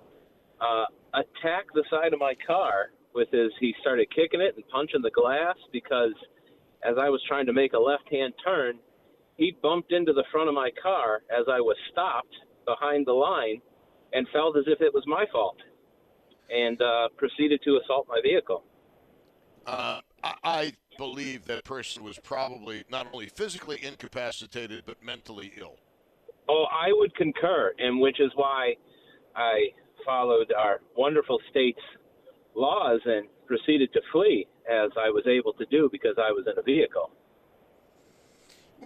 [0.61, 3.51] uh, attack the side of my car with his.
[3.59, 6.13] He started kicking it and punching the glass because
[6.83, 8.79] as I was trying to make a left-hand turn,
[9.37, 13.61] he bumped into the front of my car as I was stopped behind the line
[14.13, 15.57] and felt as if it was my fault
[16.49, 18.63] and uh, proceeded to assault my vehicle.
[19.65, 19.99] Uh,
[20.43, 25.77] I believe that person was probably not only physically incapacitated but mentally ill.
[26.47, 28.75] Oh, I would concur, and which is why
[29.35, 29.67] I
[30.05, 31.79] followed our wonderful state's
[32.55, 36.57] laws and proceeded to flee as I was able to do because I was in
[36.57, 37.11] a vehicle.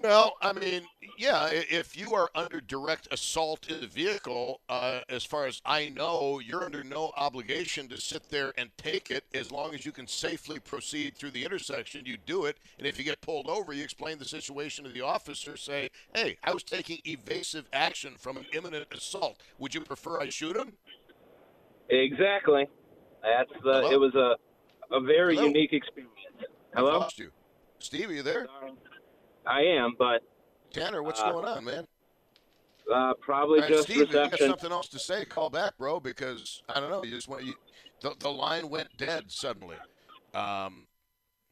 [0.01, 0.83] Well, I mean,
[1.17, 5.89] yeah, if you are under direct assault in the vehicle, uh, as far as I
[5.89, 9.91] know, you're under no obligation to sit there and take it as long as you
[9.91, 12.05] can safely proceed through the intersection.
[12.05, 15.01] You do it, and if you get pulled over, you explain the situation to the
[15.01, 15.57] officer.
[15.57, 19.41] Say, "Hey, I was taking evasive action from an imminent assault.
[19.57, 20.77] Would you prefer I shoot him?"
[21.89, 22.67] Exactly.
[23.21, 23.81] That's the.
[23.81, 23.91] Hello?
[23.91, 24.35] It was a
[24.95, 25.47] a very Hello?
[25.47, 26.13] unique experience.
[26.73, 26.91] Hello.
[26.91, 27.31] I lost you,
[27.79, 28.09] Steve.
[28.09, 28.45] Are you there?
[28.45, 28.71] Sorry.
[29.49, 30.21] I am, but
[30.71, 31.87] Tanner, what's uh, going on, man?
[32.93, 34.25] Uh, probably right, just Steve, reception.
[34.25, 35.99] If you got something else to say, call back, bro.
[35.99, 37.43] Because I don't know, you just went.
[37.43, 37.53] You,
[38.01, 39.77] the, the line went dead suddenly.
[40.33, 40.85] Um,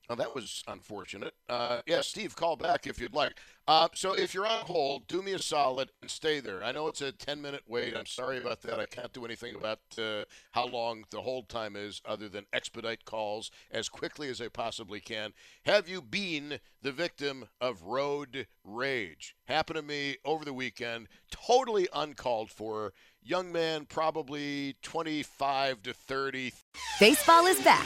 [0.09, 1.33] Oh, that was unfortunate.
[1.49, 3.33] Uh, yeah, Steve, call back if you'd like.
[3.67, 6.63] Uh, so if you're on hold, do me a solid and stay there.
[6.63, 7.97] I know it's a 10 minute wait.
[7.97, 8.79] I'm sorry about that.
[8.79, 13.03] I can't do anything about uh, how long the hold time is other than expedite
[13.03, 15.33] calls as quickly as I possibly can.
[15.65, 19.35] Have you been the victim of road rage?
[19.45, 22.93] Happened to me over the weekend, totally uncalled for.
[23.21, 26.53] Young man, probably 25 to 30.
[26.97, 27.85] Baseball is back,